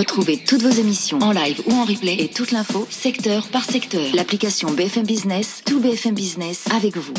Retrouvez 0.00 0.38
toutes 0.38 0.62
vos 0.62 0.70
émissions 0.70 1.18
en 1.18 1.30
live 1.30 1.60
ou 1.66 1.72
en 1.72 1.84
replay 1.84 2.16
et 2.20 2.28
toute 2.28 2.52
l'info 2.52 2.86
secteur 2.88 3.48
par 3.48 3.66
secteur. 3.66 4.06
L'application 4.14 4.70
BFM 4.70 5.04
Business, 5.04 5.60
tout 5.66 5.78
BFM 5.78 6.14
Business 6.14 6.64
avec 6.74 6.96
vous. 6.96 7.12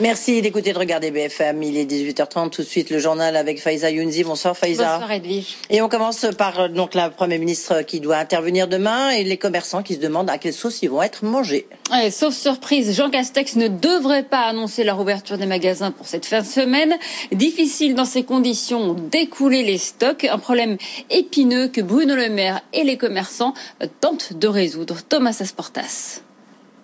Merci 0.00 0.42
d'écouter 0.42 0.72
de 0.72 0.78
regarder 0.78 1.10
BFM. 1.10 1.60
Il 1.64 1.76
est 1.76 1.84
18h30. 1.84 2.50
Tout 2.50 2.62
de 2.62 2.66
suite, 2.66 2.90
le 2.90 3.00
journal 3.00 3.34
avec 3.34 3.60
Faiza 3.60 3.90
Younzi. 3.90 4.22
Bonsoir 4.22 4.56
Faiza. 4.56 4.92
Bonsoir 4.92 5.10
Edwige. 5.10 5.56
Et 5.70 5.82
on 5.82 5.88
commence 5.88 6.24
par 6.38 6.60
euh, 6.60 6.68
donc 6.68 6.94
la 6.94 7.10
Première 7.10 7.40
ministre 7.40 7.82
qui 7.82 7.98
doit 7.98 8.18
intervenir 8.18 8.68
demain 8.68 9.10
et 9.10 9.24
les 9.24 9.38
commerçants 9.38 9.82
qui 9.82 9.94
se 9.94 9.98
demandent 9.98 10.30
à 10.30 10.38
quelle 10.38 10.52
sauce 10.52 10.82
ils 10.82 10.90
vont 10.90 11.02
être 11.02 11.24
mangés. 11.24 11.66
sauf 12.12 12.32
surprise, 12.32 12.94
Jean 12.96 13.10
Castex 13.10 13.56
ne 13.56 13.66
devrait 13.66 14.22
pas 14.22 14.42
annoncer 14.42 14.84
la 14.84 14.94
rouverture 14.94 15.36
des 15.36 15.46
magasins 15.46 15.90
pour 15.90 16.06
cette 16.06 16.26
fin 16.26 16.42
de 16.42 16.46
semaine. 16.46 16.94
Difficile 17.32 17.96
dans 17.96 18.04
ces 18.04 18.22
conditions 18.22 18.94
d'écouler 18.94 19.64
les 19.64 19.78
stocks. 19.78 20.24
Un 20.24 20.38
problème 20.38 20.76
épineux 21.10 21.66
que 21.66 21.80
Bruno 21.80 22.14
Le 22.14 22.28
Maire 22.28 22.60
et 22.72 22.84
les 22.84 22.98
commerçants 22.98 23.52
tentent 24.00 24.32
de 24.34 24.46
résoudre. 24.46 24.98
Thomas 25.02 25.36
Asportas. 25.40 26.20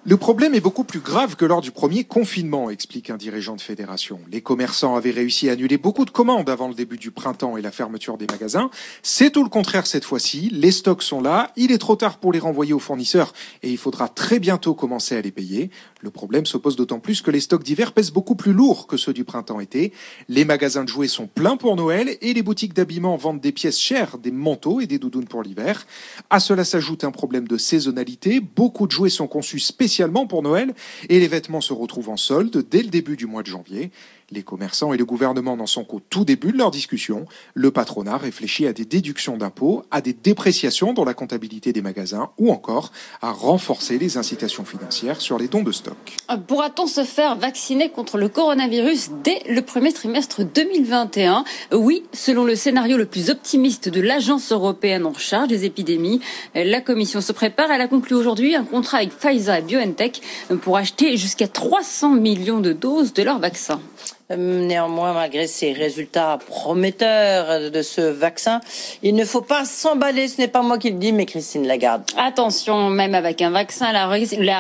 Le 0.07 0.19
problème 0.19 0.55
est 0.55 0.61
beaucoup 0.61 0.85
plus 0.85 1.01
grave 1.01 1.35
que 1.35 1.47
lors 1.47 1.63
du 1.63 1.71
premier 1.71 2.05
confinement, 2.05 2.69
explique 2.69 3.09
un 3.09 3.17
dirigeant 3.17 3.57
de 3.57 3.63
fédération. 3.63 4.21
Les 4.31 4.43
commerçants 4.43 4.97
avaient 4.97 5.11
réussi 5.11 5.49
à 5.49 5.53
annuler 5.53 5.79
beaucoup 5.79 6.05
de 6.05 6.11
commandes 6.11 6.51
avant 6.51 6.69
le 6.69 6.75
début 6.75 6.99
du 6.99 7.11
printemps 7.11 7.57
et 7.57 7.63
la 7.63 7.71
fermeture 7.71 8.19
des 8.19 8.27
magasins. 8.27 8.69
C'est 9.03 9.31
tout 9.31 9.43
le 9.43 9.49
contraire 9.49 9.87
cette 9.87 10.05
fois-ci. 10.05 10.51
Les 10.53 10.73
stocks 10.73 11.03
sont 11.03 11.23
là, 11.23 11.53
il 11.57 11.73
est 11.73 11.79
trop 11.79 11.97
tard 11.97 12.19
pour 12.19 12.35
les 12.35 12.39
renvoyer 12.39 12.75
aux 12.75 12.81
fournisseurs 12.81 13.33
et 13.63 13.71
il 13.71 13.79
faudra 13.79 14.09
très 14.09 14.41
bientôt 14.41 14.75
commencer 14.75 15.17
à 15.17 15.23
les 15.23 15.31
payer. 15.31 15.71
Le 16.03 16.11
problème 16.11 16.45
se 16.45 16.59
pose 16.59 16.77
d'autant 16.77 17.01
plus 17.01 17.23
que 17.23 17.31
les 17.31 17.41
stocks 17.41 17.65
d'hiver 17.65 17.93
pèsent 17.93 18.13
beaucoup 18.13 18.35
plus 18.35 18.53
lourd 18.53 18.87
que 18.87 18.99
ceux 18.99 19.15
du 19.15 19.25
printemps-été. 19.25 19.95
Les 20.29 20.45
magasins 20.45 20.85
de 20.85 20.91
jouets 20.91 21.09
sont 21.09 21.29
pleins 21.29 21.57
pour 21.57 21.77
Noël 21.77 22.19
et 22.21 22.35
les 22.35 22.43
boutiques 22.43 22.75
d'habillement 22.75 23.17
vendent 23.17 23.41
des 23.41 23.53
pièces 23.53 23.81
chères, 23.81 24.19
des 24.19 24.33
manteaux 24.33 24.83
et 24.83 24.87
des 24.87 24.99
doudounes 24.99 25.29
pour 25.29 25.43
l'hiver. 25.43 25.87
À 26.29 26.41
cela 26.41 26.65
s'ajoute 26.65 27.05
un 27.05 27.11
problème 27.11 27.49
de 27.49 27.57
saisonnalité. 27.57 28.41
Beaucoup 28.41 28.87
de 28.87 28.93
jouets 28.93 29.09
sont 29.09 29.29
conçus 29.29 29.61
spécialement 29.61 29.94
pour 30.29 30.43
Noël 30.43 30.75
et 31.09 31.21
les 31.21 31.29
vêtements 31.29 31.61
se 31.61 31.73
retrouvent 31.73 32.11
en 32.11 32.17
solde 32.17 32.65
dès 32.69 32.83
le 32.83 32.89
début 32.89 33.17
du 33.17 33.27
mois 33.27 33.43
de 33.43 33.49
janvier. 33.49 33.91
Les 34.31 34.43
commerçants 34.43 34.93
et 34.93 34.97
le 34.97 35.05
gouvernement 35.05 35.57
n'en 35.57 35.67
sont 35.67 35.85
qu'au 35.85 36.01
tout 36.01 36.25
début 36.25 36.53
de 36.53 36.59
leur 36.59 36.71
discussion. 36.71 37.27
Le 37.53 37.71
patronat 37.71 38.17
réfléchit 38.17 38.67
à 38.67 38.73
des 38.73 38.85
déductions 38.85 39.37
d'impôts, 39.37 39.85
à 39.91 40.01
des 40.01 40.15
dépréciations 40.15 40.93
dans 40.93 41.05
la 41.05 41.15
comptabilité 41.15 41.73
des 41.73 41.83
magasins 41.83 42.31
ou 42.39 42.51
encore 42.51 42.91
à 43.21 43.33
renforcer 43.33 43.99
les 43.99 44.17
incitations 44.17 44.65
financières 44.65 45.21
sur 45.21 45.39
les 45.39 45.49
dons 45.49 45.63
de 45.63 45.73
stock. 45.73 46.17
Pourra-t-on 46.47 46.87
se 46.87 47.05
faire 47.05 47.37
vacciner 47.37 47.91
contre 47.91 48.19
le 48.19 48.29
coronavirus 48.29 49.11
dès 49.23 49.43
le 49.49 49.61
premier 49.63 49.93
trimestre 49.93 50.43
2021 50.43 51.45
Oui, 51.73 52.05
selon 52.13 52.45
le 52.45 52.57
scénario 52.57 52.97
le 52.97 53.07
plus 53.07 53.31
optimiste 53.31 53.89
de 53.89 54.01
l'Agence 54.01 54.53
européenne 54.53 55.07
en 55.07 55.15
charge 55.15 55.49
des 55.49 55.65
épidémies. 55.65 56.21
La 56.55 56.81
Commission 56.81 57.21
se 57.21 57.33
prépare. 57.33 57.71
Elle 57.71 57.81
a 57.81 57.89
conclu 57.89 58.15
aujourd'hui 58.15 58.55
un 58.55 58.65
contrat 58.65 58.99
avec 58.99 59.11
Pfizer 59.19 59.57
et 59.57 59.63
BioNTech 59.63 60.21
pour 60.63 60.77
acheter 60.77 61.17
jusqu'à 61.17 61.49
300 61.49 62.11
millions 62.15 62.61
de 62.61 62.73
doses 62.73 63.13
de 63.13 63.23
leur 63.23 63.39
vaccin. 63.39 63.81
Néanmoins, 64.31 65.13
malgré 65.13 65.47
ces 65.47 65.75
résultats 65.75 66.39
prometteurs 66.47 67.71
de 67.71 67.83
ce 67.83 68.01
vaccin, 68.01 68.63
il 69.03 69.15
ne 69.15 69.25
faut 69.27 69.43
pas 69.43 69.67
s'emballer. 69.67 70.29
Ce 70.29 70.41
n'est 70.41 70.49
pas 70.49 70.63
moi 70.63 70.79
qui 70.79 70.91
le 70.91 70.97
dis, 70.97 71.13
mais 71.13 71.27
Christine 71.27 71.67
Lagarde. 71.67 72.05
Attention, 72.17 72.89
même 72.89 73.15
avec 73.15 73.43
un 73.43 73.51
vaccin, 73.51 73.93
la, 73.93 74.07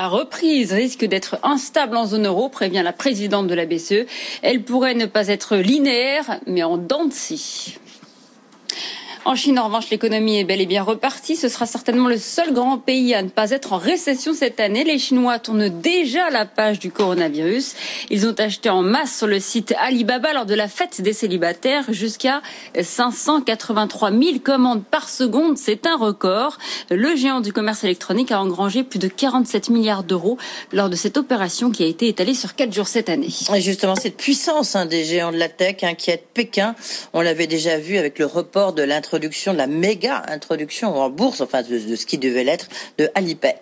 reprise 0.08 0.70
risque 0.70 1.06
d'être 1.06 1.38
instable 1.42 1.96
en 1.96 2.04
zone 2.04 2.26
euro, 2.26 2.50
prévient 2.50 2.82
la 2.84 2.92
présidente 2.92 3.46
de 3.46 3.54
la 3.54 3.64
BCE. 3.64 4.06
Elle 4.42 4.62
pourrait 4.62 4.94
ne 4.94 5.06
pas 5.06 5.28
être 5.28 5.56
linéaire, 5.56 6.40
mais 6.46 6.62
en 6.62 6.76
dents 6.76 7.06
de 7.06 7.12
scie. 7.14 7.78
En 9.26 9.36
Chine, 9.36 9.58
en 9.58 9.64
revanche, 9.64 9.88
l'économie 9.88 10.38
est 10.38 10.44
bel 10.44 10.60
et 10.60 10.66
bien 10.66 10.82
repartie. 10.82 11.34
Ce 11.34 11.48
sera 11.48 11.64
certainement 11.64 12.08
le 12.08 12.18
seul 12.18 12.52
grand 12.52 12.76
pays 12.76 13.14
à 13.14 13.22
ne 13.22 13.30
pas 13.30 13.52
être 13.52 13.72
en 13.72 13.78
récession 13.78 14.34
cette 14.34 14.60
année. 14.60 14.84
Les 14.84 14.98
Chinois 14.98 15.38
tournent 15.38 15.70
déjà 15.70 16.28
la 16.28 16.44
page 16.44 16.78
du 16.78 16.90
coronavirus. 16.90 17.74
Ils 18.10 18.26
ont 18.26 18.34
acheté 18.36 18.68
en 18.68 18.82
masse 18.82 19.16
sur 19.16 19.26
le 19.26 19.40
site 19.40 19.74
Alibaba 19.80 20.34
lors 20.34 20.44
de 20.44 20.54
la 20.54 20.68
fête 20.68 21.00
des 21.00 21.14
célibataires 21.14 21.86
jusqu'à 21.88 22.42
583 22.78 24.10
000 24.10 24.22
commandes 24.44 24.84
par 24.84 25.08
seconde. 25.08 25.56
C'est 25.56 25.86
un 25.86 25.96
record. 25.96 26.58
Le 26.90 27.16
géant 27.16 27.40
du 27.40 27.54
commerce 27.54 27.82
électronique 27.82 28.30
a 28.30 28.42
engrangé 28.42 28.84
plus 28.84 28.98
de 28.98 29.08
47 29.08 29.70
milliards 29.70 30.04
d'euros 30.04 30.36
lors 30.70 30.90
de 30.90 30.96
cette 30.96 31.16
opération 31.16 31.70
qui 31.70 31.82
a 31.82 31.86
été 31.86 32.08
étalée 32.08 32.34
sur 32.34 32.54
quatre 32.54 32.74
jours 32.74 32.88
cette 32.88 33.08
année. 33.08 33.32
Et 33.54 33.60
justement, 33.62 33.96
cette 33.96 34.18
puissance 34.18 34.76
hein, 34.76 34.84
des 34.84 35.02
géants 35.04 35.32
de 35.32 35.38
la 35.38 35.48
tech 35.48 35.76
inquiète 35.82 36.26
Pékin. 36.34 36.74
On 37.14 37.22
l'avait 37.22 37.46
déjà 37.46 37.78
vu 37.78 37.96
avec 37.96 38.18
le 38.18 38.26
report 38.26 38.74
de 38.74 38.82
l'introduction 38.82 39.13
de 39.18 39.56
la 39.56 39.66
méga 39.66 40.22
introduction 40.28 40.94
en 40.94 41.10
bourse, 41.10 41.40
enfin 41.40 41.62
de, 41.62 41.96
ce 41.96 42.06
qui 42.06 42.18
devait 42.18 42.44
l'être, 42.44 42.68
de 42.98 43.08
Alipay. 43.14 43.56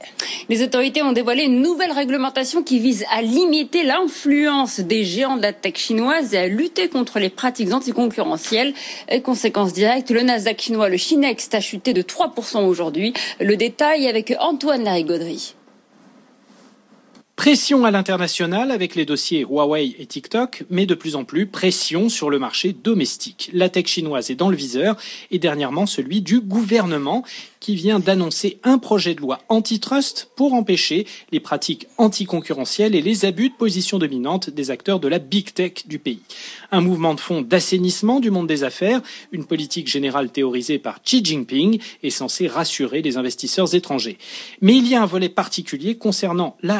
Les 0.48 0.62
autorités 0.62 1.02
ont 1.02 1.12
dévoilé 1.12 1.44
une 1.44 1.60
nouvelle 1.60 1.92
réglementation 1.92 2.62
qui 2.62 2.78
vise 2.78 3.04
à 3.10 3.22
limiter 3.22 3.82
l'influence 3.84 4.80
des 4.80 5.04
géants 5.04 5.36
de 5.36 5.42
la 5.42 5.52
tech 5.52 5.76
chinoise 5.76 6.34
et 6.34 6.38
à 6.38 6.48
lutter 6.48 6.88
contre 6.88 7.18
les 7.18 7.30
pratiques 7.30 7.72
anticoncurrentielles. 7.72 8.74
Et 9.08 9.20
conséquence 9.20 9.72
directe, 9.72 10.10
le 10.10 10.22
Nasdaq 10.22 10.60
chinois, 10.60 10.88
le 10.88 10.96
Chinex, 10.96 11.48
a 11.52 11.60
chuté 11.60 11.92
de 11.92 12.02
3% 12.02 12.64
aujourd'hui. 12.64 13.12
Le 13.40 13.56
détail 13.56 14.08
avec 14.08 14.34
Antoine 14.40 14.84
Larigauderie. 14.84 15.54
Pression 17.42 17.84
à 17.84 17.90
l'international 17.90 18.70
avec 18.70 18.94
les 18.94 19.04
dossiers 19.04 19.40
Huawei 19.40 19.96
et 19.98 20.06
TikTok, 20.06 20.62
mais 20.70 20.86
de 20.86 20.94
plus 20.94 21.16
en 21.16 21.24
plus 21.24 21.48
pression 21.48 22.08
sur 22.08 22.30
le 22.30 22.38
marché 22.38 22.72
domestique. 22.72 23.50
La 23.52 23.68
tech 23.68 23.86
chinoise 23.86 24.30
est 24.30 24.36
dans 24.36 24.48
le 24.48 24.54
viseur 24.54 24.96
et 25.32 25.40
dernièrement 25.40 25.86
celui 25.86 26.20
du 26.20 26.38
gouvernement 26.38 27.24
qui 27.58 27.74
vient 27.76 28.00
d'annoncer 28.00 28.58
un 28.64 28.78
projet 28.78 29.14
de 29.14 29.20
loi 29.20 29.40
antitrust 29.48 30.30
pour 30.36 30.52
empêcher 30.52 31.06
les 31.30 31.40
pratiques 31.40 31.86
anticoncurrentielles 31.96 32.94
et 32.96 33.02
les 33.02 33.24
abus 33.24 33.50
de 33.50 33.54
position 33.54 33.98
dominante 33.98 34.50
des 34.50 34.70
acteurs 34.70 34.98
de 34.98 35.08
la 35.08 35.20
big 35.20 35.52
tech 35.52 35.86
du 35.86 35.98
pays. 36.00 36.22
Un 36.70 36.80
mouvement 36.80 37.14
de 37.14 37.20
fond 37.20 37.40
d'assainissement 37.40 38.20
du 38.20 38.30
monde 38.30 38.48
des 38.48 38.64
affaires, 38.64 39.00
une 39.30 39.46
politique 39.46 39.88
générale 39.88 40.30
théorisée 40.30 40.78
par 40.78 41.02
Xi 41.02 41.24
Jinping 41.24 41.80
est 42.02 42.10
censée 42.10 42.46
rassurer 42.46 43.02
les 43.02 43.16
investisseurs 43.16 43.74
étrangers. 43.74 44.18
Mais 44.60 44.76
il 44.76 44.88
y 44.88 44.96
a 44.96 45.02
un 45.02 45.06
volet 45.06 45.28
particulier 45.28 45.96
concernant 45.96 46.56
la 46.62 46.78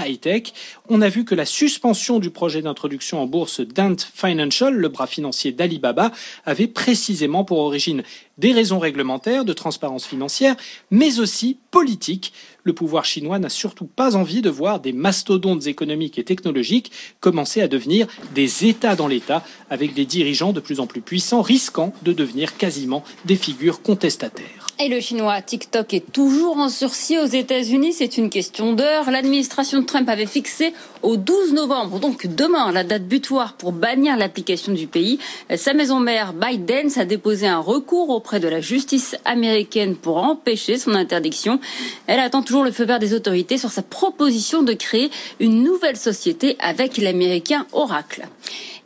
On 0.89 1.01
a 1.01 1.09
vu 1.09 1.25
que 1.25 1.35
la 1.35 1.47
suspension 1.47 2.19
du 2.19 2.31
projet 2.31 2.63
d'introduction 2.63 3.23
en 3.23 3.27
bourse 3.27 3.61
d'Ant 3.61 3.97
Financial, 4.15 4.75
le 4.75 4.89
bras 4.89 5.07
financier 5.07 5.53
d'Alibaba, 5.53 6.13
avait 6.45 6.67
précisément 6.67 7.45
pour 7.45 7.59
origine 7.59 8.03
des 8.39 8.53
raisons 8.53 8.79
réglementaires, 8.79 9.45
de 9.45 9.53
transparence 9.53 10.07
financière, 10.07 10.57
mais 10.91 11.21
aussi 11.21 11.59
politiques. 11.71 12.33
Le 12.65 12.73
pouvoir 12.73 13.05
chinois 13.05 13.39
n'a 13.39 13.49
surtout 13.49 13.87
pas 13.87 14.17
envie 14.17 14.43
de 14.43 14.51
voir 14.51 14.81
des 14.81 14.93
mastodontes 14.93 15.67
économiques 15.67 16.19
et 16.19 16.25
technologiques 16.25 16.93
commencer 17.21 17.61
à 17.61 17.69
devenir 17.69 18.07
des 18.35 18.67
États 18.67 18.97
dans 18.97 19.09
l'État, 19.09 19.45
avec 19.71 19.95
des 19.95 20.07
dirigeants 20.07 20.53
de 20.53 20.61
plus 20.61 20.81
en 20.81 20.87
plus 20.87 21.01
puissants, 21.01 21.43
risquant 21.43 21.93
de 22.03 22.13
devenir 22.13 22.57
quasiment 22.57 23.05
des 23.25 23.37
figures 23.37 23.83
contestataires. 23.83 24.67
Et 24.81 24.89
le 24.89 25.01
chinois 25.01 25.41
TikTok 25.43 25.95
est 25.95 26.13
toujours 26.13 26.57
en 26.57 26.69
sursis 26.69 27.19
aux 27.19 27.27
États-Unis. 27.27 27.93
C'est 27.93 28.17
une 28.17 28.31
question 28.31 28.73
d'heure. 28.73 29.11
L'administration 29.11 29.81
de 29.81 29.87
Trump 29.87 30.09
avait 30.09 30.27
fixé 30.27 30.73
au 31.03 31.17
12 31.17 31.53
novembre, 31.53 31.99
donc 31.99 32.27
demain, 32.27 32.73
la 32.73 32.85
date 32.85 33.05
butoir 33.05 33.55
pour 33.55 33.73
bannir 33.73 34.17
l'application 34.17 34.73
du 34.73 34.87
pays. 34.87 35.19
Sa 35.55 35.75
maison 35.75 36.01
mère, 36.01 36.33
Biden, 36.33 36.89
a 36.97 37.05
déposé 37.05 37.47
un 37.47 37.59
recours 37.59 38.11
auprès 38.11 38.41
de 38.41 38.49
la 38.49 38.61
justice 38.61 39.17
américaine 39.25 39.97
pour 39.97 40.19
empêcher 40.19 40.79
son 40.79 40.95
interdiction. 40.95 41.61
Elle 42.07 42.21
attend 42.21 42.43
toujours 42.43 42.65
le 42.65 42.73
feu 42.73 42.85
vert 42.85 42.99
des 42.99 43.15
autorités 43.15 43.59
sur 43.59 43.71
sa 43.71 43.83
proposition 43.83 44.63
de 44.63 44.73
créer 44.73 45.11
une 45.41 45.63
nouvelle 45.63 45.97
société 45.97 46.57
avec 46.61 46.99
l'américain 46.99 47.67
Oracle. 47.73 48.29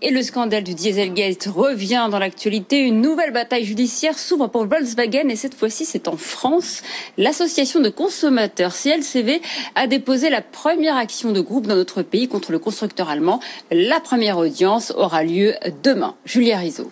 Et 0.02 0.10
le 0.10 0.22
scandale 0.22 0.62
du 0.62 0.74
Dieselgate 0.74 1.46
revient 1.46 2.08
dans 2.10 2.18
l'actualité. 2.18 2.80
Une 2.80 3.00
nouvelle 3.00 3.32
bataille 3.32 3.64
judiciaire 3.64 4.18
s'ouvre 4.18 4.48
pour 4.48 4.66
Volkswagen 4.66 5.30
et 5.30 5.36
cette 5.36 5.54
fois-ci 5.54 5.86
c'est 5.86 6.06
en 6.06 6.18
France. 6.18 6.82
L'association 7.16 7.80
de 7.80 7.88
consommateurs 7.88 8.74
CLCV 8.74 9.40
a 9.74 9.86
déposé 9.86 10.28
la 10.28 10.42
première 10.42 10.96
action 10.96 11.32
de 11.32 11.40
groupe 11.40 11.66
dans 11.66 11.76
notre 11.76 12.02
pays 12.02 12.28
contre 12.28 12.52
le 12.52 12.58
constructeur 12.58 13.08
allemand. 13.08 13.40
La 13.70 13.98
première 14.00 14.36
audience 14.36 14.92
aura 14.94 15.24
lieu 15.24 15.54
demain. 15.82 16.14
Julia 16.26 16.58
Rizzo. 16.58 16.90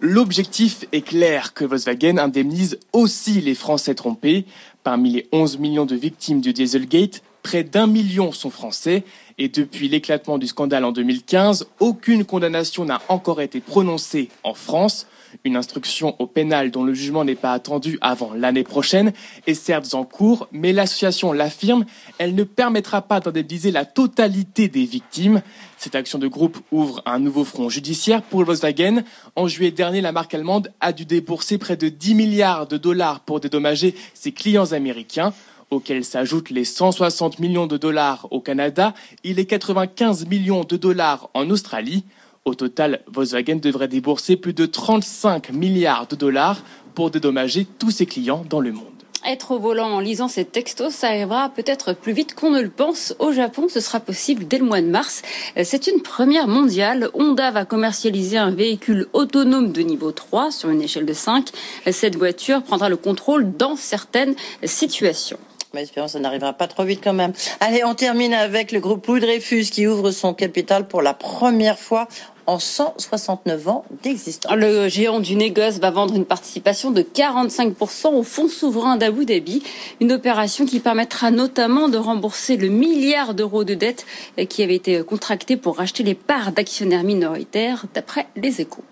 L'objectif 0.00 0.86
est 0.92 1.02
clair 1.02 1.52
que 1.52 1.66
Volkswagen 1.66 2.16
indemnise 2.16 2.78
aussi 2.94 3.42
les 3.42 3.54
Français 3.54 3.94
trompés. 3.94 4.46
Parmi 4.82 5.10
les 5.10 5.28
11 5.30 5.58
millions 5.58 5.86
de 5.86 5.94
victimes 5.94 6.40
du 6.40 6.54
Dieselgate, 6.54 7.22
près 7.42 7.64
d'un 7.64 7.86
million 7.86 8.32
sont 8.32 8.50
français 8.50 9.04
Et 9.38 9.48
depuis 9.48 9.88
l'éclatement 9.88 10.38
du 10.38 10.46
scandale 10.46 10.84
en 10.84 10.92
2015, 10.92 11.66
aucune 11.80 12.24
condamnation 12.24 12.84
n'a 12.84 13.00
encore 13.08 13.40
été 13.40 13.60
prononcée 13.60 14.28
en 14.44 14.54
France. 14.54 15.06
Une 15.44 15.56
instruction 15.56 16.14
au 16.18 16.26
pénal 16.26 16.70
dont 16.70 16.84
le 16.84 16.92
jugement 16.92 17.24
n'est 17.24 17.34
pas 17.34 17.52
attendu 17.52 17.98
avant 18.02 18.34
l'année 18.34 18.64
prochaine 18.64 19.12
est 19.46 19.54
certes 19.54 19.94
en 19.94 20.04
cours, 20.04 20.46
mais 20.52 20.74
l'association 20.74 21.32
l'affirme, 21.32 21.86
elle 22.18 22.34
ne 22.34 22.44
permettra 22.44 23.00
pas 23.00 23.18
d'indemniser 23.20 23.70
la 23.70 23.86
totalité 23.86 24.68
des 24.68 24.84
victimes. 24.84 25.40
Cette 25.78 25.94
action 25.94 26.18
de 26.18 26.28
groupe 26.28 26.58
ouvre 26.70 27.02
un 27.06 27.18
nouveau 27.18 27.44
front 27.44 27.70
judiciaire 27.70 28.22
pour 28.22 28.44
Volkswagen. 28.44 29.02
En 29.34 29.48
juillet 29.48 29.70
dernier, 29.70 30.02
la 30.02 30.12
marque 30.12 30.34
allemande 30.34 30.70
a 30.80 30.92
dû 30.92 31.06
débourser 31.06 31.56
près 31.56 31.76
de 31.76 31.88
10 31.88 32.14
milliards 32.14 32.66
de 32.66 32.76
dollars 32.76 33.20
pour 33.20 33.40
dédommager 33.40 33.94
ses 34.14 34.32
clients 34.32 34.72
américains 34.72 35.32
auxquels 35.72 36.04
s'ajoutent 36.04 36.50
les 36.50 36.64
160 36.64 37.38
millions 37.38 37.66
de 37.66 37.76
dollars 37.76 38.28
au 38.30 38.40
Canada 38.40 38.94
et 39.24 39.34
les 39.34 39.46
95 39.46 40.26
millions 40.26 40.64
de 40.64 40.76
dollars 40.76 41.30
en 41.34 41.48
Australie. 41.50 42.04
Au 42.44 42.54
total, 42.54 43.00
Volkswagen 43.06 43.56
devrait 43.56 43.88
débourser 43.88 44.36
plus 44.36 44.52
de 44.52 44.66
35 44.66 45.50
milliards 45.50 46.06
de 46.06 46.16
dollars 46.16 46.62
pour 46.94 47.10
dédommager 47.10 47.66
tous 47.78 47.90
ses 47.90 48.06
clients 48.06 48.44
dans 48.48 48.60
le 48.60 48.72
monde. 48.72 48.86
Être 49.24 49.52
au 49.52 49.60
volant 49.60 49.88
en 49.88 50.00
lisant 50.00 50.26
ces 50.26 50.44
textos, 50.44 50.92
ça 50.92 51.06
arrivera 51.06 51.48
peut-être 51.50 51.92
plus 51.92 52.12
vite 52.12 52.34
qu'on 52.34 52.50
ne 52.50 52.60
le 52.60 52.68
pense. 52.68 53.14
Au 53.20 53.30
Japon, 53.30 53.68
ce 53.68 53.78
sera 53.78 54.00
possible 54.00 54.48
dès 54.48 54.58
le 54.58 54.64
mois 54.64 54.80
de 54.80 54.88
mars. 54.88 55.22
C'est 55.62 55.86
une 55.86 56.02
première 56.02 56.48
mondiale. 56.48 57.08
Honda 57.14 57.52
va 57.52 57.64
commercialiser 57.64 58.36
un 58.36 58.50
véhicule 58.50 59.06
autonome 59.12 59.70
de 59.70 59.82
niveau 59.82 60.10
3 60.10 60.50
sur 60.50 60.70
une 60.70 60.82
échelle 60.82 61.06
de 61.06 61.12
5. 61.12 61.50
Cette 61.92 62.16
voiture 62.16 62.64
prendra 62.64 62.88
le 62.88 62.96
contrôle 62.96 63.56
dans 63.56 63.76
certaines 63.76 64.34
situations. 64.64 65.38
Mais 65.74 65.82
espérons 65.82 66.06
que 66.06 66.12
ça 66.12 66.20
n'arrivera 66.20 66.52
pas 66.52 66.66
trop 66.66 66.84
vite 66.84 67.00
quand 67.02 67.14
même. 67.14 67.32
Allez, 67.60 67.82
on 67.84 67.94
termine 67.94 68.34
avec 68.34 68.72
le 68.72 68.80
groupe 68.80 69.06
Louis 69.06 69.20
Dreyfus 69.20 69.64
qui 69.64 69.86
ouvre 69.86 70.10
son 70.10 70.34
capital 70.34 70.86
pour 70.86 71.00
la 71.00 71.14
première 71.14 71.78
fois 71.78 72.08
en 72.46 72.58
169 72.58 73.68
ans 73.68 73.84
d'existence. 74.02 74.52
Le 74.54 74.88
géant 74.88 75.20
du 75.20 75.34
négoce 75.34 75.78
va 75.78 75.90
vendre 75.90 76.14
une 76.14 76.24
participation 76.24 76.90
de 76.90 77.02
45% 77.02 78.08
au 78.08 78.22
fonds 78.22 78.48
souverain 78.48 78.96
d'Abu 78.96 79.24
Dhabi, 79.24 79.62
une 80.00 80.12
opération 80.12 80.66
qui 80.66 80.80
permettra 80.80 81.30
notamment 81.30 81.88
de 81.88 81.96
rembourser 81.98 82.56
le 82.56 82.68
milliard 82.68 83.32
d'euros 83.32 83.64
de 83.64 83.74
dettes 83.74 84.04
qui 84.48 84.62
avait 84.62 84.74
été 84.74 85.02
contracté 85.02 85.56
pour 85.56 85.78
racheter 85.78 86.02
les 86.02 86.14
parts 86.14 86.52
d'actionnaires 86.52 87.04
minoritaires, 87.04 87.84
d'après 87.94 88.26
les 88.36 88.60
échos. 88.60 88.84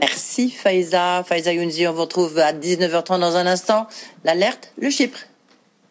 Merci 0.00 0.50
Faiza. 0.50 1.24
Faiza 1.24 1.52
Younzi, 1.52 1.86
on 1.86 1.92
vous 1.92 2.02
retrouve 2.02 2.38
à 2.38 2.52
19h30 2.52 3.20
dans 3.20 3.36
un 3.36 3.46
instant. 3.46 3.86
L'alerte, 4.24 4.72
le 4.76 4.90
Chypre. 4.90 5.20